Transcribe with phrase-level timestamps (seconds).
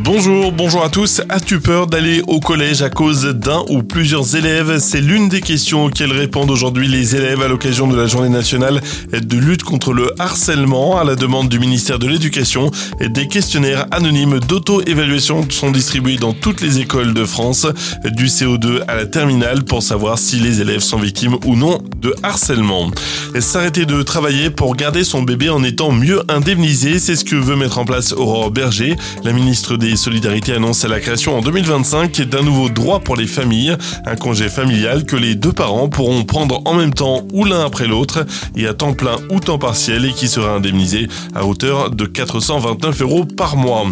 [0.00, 1.22] Bonjour, bonjour à tous.
[1.28, 4.78] As-tu peur d'aller au collège à cause d'un ou plusieurs élèves?
[4.78, 8.80] C'est l'une des questions auxquelles répondent aujourd'hui les élèves à l'occasion de la journée nationale
[9.10, 10.98] de lutte contre le harcèlement.
[10.98, 12.70] À la demande du ministère de l'Éducation,
[13.00, 17.66] des questionnaires anonymes d'auto-évaluation sont distribués dans toutes les écoles de France,
[18.04, 22.14] du CO2 à la terminale, pour savoir si les élèves sont victimes ou non de
[22.22, 22.90] harcèlement.
[23.40, 27.56] S'arrêter de travailler pour garder son bébé en étant mieux indemnisé, c'est ce que veut
[27.56, 32.42] mettre en place Aurore Berger, la ministre des Solidarité annonce la création en 2025 d'un
[32.42, 33.76] nouveau droit pour les familles,
[34.06, 37.88] un congé familial que les deux parents pourront prendre en même temps ou l'un après
[37.88, 38.24] l'autre
[38.56, 43.02] et à temps plein ou temps partiel et qui sera indemnisé à hauteur de 429
[43.02, 43.84] euros par mois.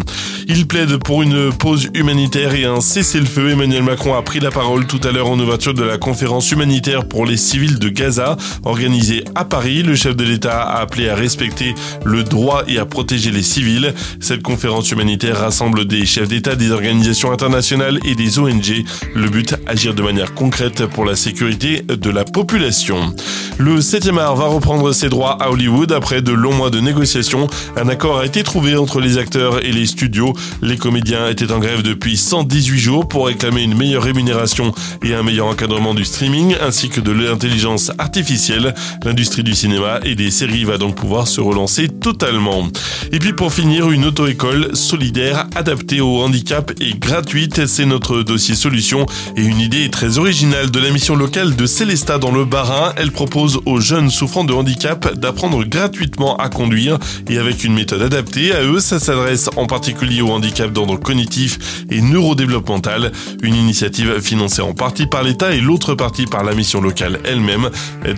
[0.49, 3.49] Il plaide pour une pause humanitaire et un cessez-le-feu.
[3.49, 7.05] Emmanuel Macron a pris la parole tout à l'heure en ouverture de la conférence humanitaire
[7.05, 9.83] pour les civils de Gaza, organisée à Paris.
[9.83, 13.93] Le chef de l'État a appelé à respecter le droit et à protéger les civils.
[14.21, 18.83] Cette conférence humanitaire rassemble des chefs d'État, des organisations internationales et des ONG.
[19.15, 23.13] Le but, agir de manière concrète pour la sécurité de la population.
[23.59, 27.47] Le 7e art va reprendre ses droits à Hollywood après de longs mois de négociations.
[27.75, 30.35] Un accord a été trouvé entre les acteurs et les studios.
[30.61, 35.23] Les comédiens étaient en grève depuis 118 jours pour réclamer une meilleure rémunération et un
[35.23, 38.75] meilleur encadrement du streaming ainsi que de l'intelligence artificielle.
[39.03, 42.67] L'industrie du cinéma et des séries va donc pouvoir se relancer totalement.
[43.11, 48.53] Et puis pour finir, une auto-école solidaire adaptée au handicap et gratuite, c'est notre dossier
[48.53, 52.93] solution et une idée très originale de la mission locale de Célesta dans le Bas-Rhin.
[52.97, 56.97] Elle propose aux jeunes souffrant de handicap d'apprendre gratuitement à conduire
[57.29, 61.85] et avec une méthode adaptée à eux, ça s'adresse en particulier au handicap d'ordre cognitif
[61.89, 66.81] et neurodéveloppemental, une initiative financée en partie par l'État et l'autre partie par la mission
[66.81, 67.69] locale elle-même.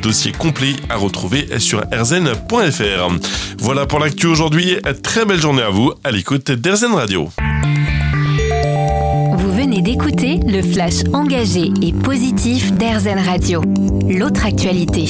[0.02, 3.10] Dossier complet à retrouver sur erzen.fr.
[3.60, 4.78] Voilà pour l'actu aujourd'hui.
[5.04, 7.30] Très belle journée à vous à l'écoute d'Erzen Radio.
[10.00, 13.62] D'écouter le flash engagé et positif d'Erzen Radio.
[14.08, 15.10] L'autre actualité.